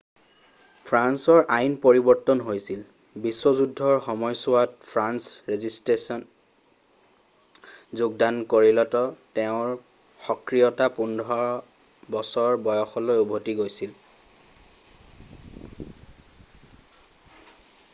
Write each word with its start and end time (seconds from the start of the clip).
ফ্ৰান্সৰ 0.91 1.41
আইন 1.55 1.73
পৰিবৰ্তন 1.81 2.39
হৈছিল 2.45 2.79
ii 2.83 3.21
বিশ্ব 3.25 3.51
যুদ্ধৰ 3.59 3.93
সময়ছোৱাত 4.05 4.89
ফ্ৰেন্স 4.93 5.35
ৰেজিছষ্টেন্সত 5.51 8.01
যোগদান 8.01 8.41
কৰিলত 8.55 9.03
তেওঁৰ 9.39 9.75
সক্ৰিয়তা 10.29 10.89
15 10.99 11.39
বছৰ 12.19 12.59
বয়সলৈ 12.71 13.23
উভতি 13.27 13.57
গৈছিল 13.63 15.95